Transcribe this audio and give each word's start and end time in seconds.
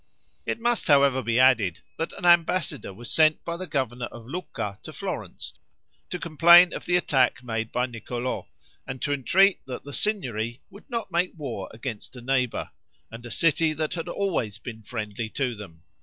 It 0.47 0.59
must, 0.59 0.87
however, 0.87 1.21
be 1.21 1.39
added, 1.39 1.81
that 1.99 2.11
an 2.13 2.25
ambassador 2.25 2.91
was 2.91 3.11
sent 3.13 3.45
by 3.45 3.55
the 3.55 3.67
governor 3.67 4.07
of 4.07 4.25
Lucca 4.25 4.79
to 4.81 4.91
Florence, 4.91 5.53
to 6.09 6.17
complain 6.17 6.73
of 6.73 6.85
the 6.87 6.95
attack 6.95 7.43
made 7.43 7.71
by 7.71 7.85
Niccolo, 7.85 8.47
and 8.87 8.99
to 9.03 9.13
entreat 9.13 9.61
that 9.67 9.83
the 9.83 9.93
Signory 9.93 10.63
would 10.71 10.89
not 10.89 11.11
make 11.11 11.33
war 11.37 11.69
against 11.71 12.15
a 12.15 12.21
neighbor, 12.23 12.71
and 13.11 13.23
a 13.27 13.29
city 13.29 13.73
that 13.73 13.93
had 13.93 14.07
always 14.09 14.57
been 14.57 14.81
friendly 14.81 15.29
to 15.29 15.53
them. 15.53 15.83